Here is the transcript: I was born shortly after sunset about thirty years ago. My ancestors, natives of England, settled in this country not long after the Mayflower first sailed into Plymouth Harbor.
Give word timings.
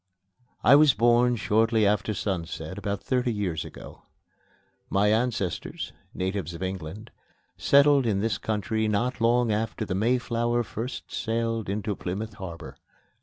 I 0.63 0.75
was 0.75 0.95
born 0.95 1.35
shortly 1.35 1.85
after 1.85 2.15
sunset 2.15 2.79
about 2.79 3.03
thirty 3.03 3.31
years 3.31 3.63
ago. 3.63 4.01
My 4.89 5.11
ancestors, 5.11 5.93
natives 6.11 6.55
of 6.55 6.63
England, 6.63 7.11
settled 7.55 8.07
in 8.07 8.19
this 8.19 8.39
country 8.39 8.87
not 8.87 9.21
long 9.21 9.51
after 9.51 9.85
the 9.85 9.93
Mayflower 9.93 10.63
first 10.63 11.11
sailed 11.13 11.69
into 11.69 11.95
Plymouth 11.95 12.33
Harbor. 12.33 12.77